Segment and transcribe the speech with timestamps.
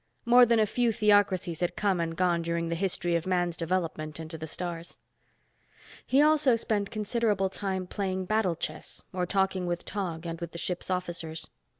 [0.25, 4.19] More than a few theocracies had come and gone during the history of man's development
[4.19, 4.97] into the stars.
[6.07, 10.57] He also spent considerable time playing Battle Chess or talking with Tog and with the
[10.57, 11.51] ship's officers.